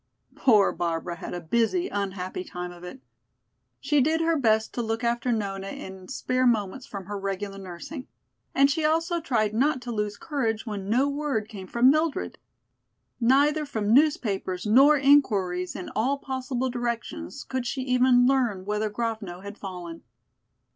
[0.33, 3.01] Poor Barbara had a busy, unhappy time of it.
[3.79, 8.07] She did her best to look after Nona in spare moments from her regular nursing,
[8.55, 12.39] and she also tried not to lose courage when no word came from Mildred.
[13.19, 19.41] Neither from newspapers nor inquiries in all possible directions could she even learn whether Grovno
[19.43, 20.01] had fallen.